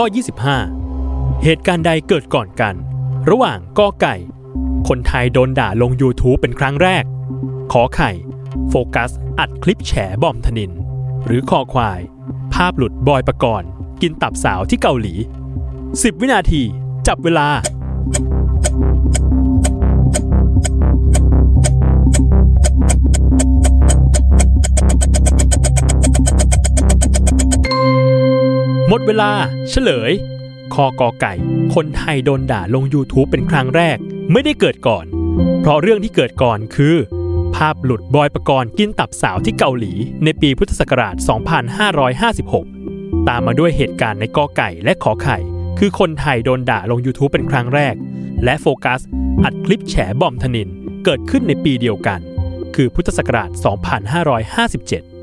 [0.00, 0.08] ข้อ
[0.74, 2.74] 25 เหตุการณ์ใดเกิดก่อนกัน
[3.30, 4.16] ระหว่างกอไก่
[4.88, 7.04] คนไทยโดนด่าลง YouTube เป็นครั้งแรก
[7.72, 8.10] ขอไข่
[8.70, 10.72] โฟกัส อัดคลิปแฉบอมธนิน
[11.26, 12.00] หรือคอควาย
[12.54, 13.68] ภาพหลุดบอยประกรณ์
[14.02, 15.14] กินตับสาวที่เกาหลี
[15.68, 16.62] 10 วินาที
[17.06, 17.48] จับเวลา
[28.88, 29.30] หมดเวลา
[29.70, 30.12] เฉลย
[30.74, 31.34] คอกอไก่
[31.74, 33.96] คนไทยโดนด่าลง YouTube เป็นครั้งแรก
[34.32, 35.04] ไม่ได้เกิดก่อน
[35.60, 36.96] เพราะเรื่องที่เกิดก่อนคือ
[37.56, 39.92] ภาพหลุดบอยประกรณ์กินตับสาวที่เกาหลี
[40.24, 41.14] ในปีพุทธศักราช
[42.02, 45.38] 2556 ตามมาด้วยเหตุการณ์ในกอไก่และขอไข่
[45.78, 47.94] คือคนไทยโดนด่าลง YouTube เป็นครั้งแรก
[48.44, 49.00] และโฟกัส
[49.44, 50.68] อัดคลิปแฉบอมธนิน
[51.04, 52.20] เกิดขึ้นในปีเดียวกัน
[52.74, 53.50] คือพุทธศักราช
[54.54, 55.15] 2557